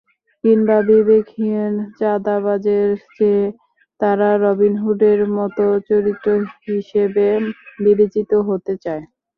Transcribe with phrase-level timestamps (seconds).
[0.43, 3.45] কিংবা বিবেকহীন চাঁদাবাজের চেয়ে
[3.99, 6.27] তারা রবিন হুডের মতো চরিত্র
[6.67, 7.27] হিসেবে
[7.79, 9.03] বিবেচিত হতে চায়।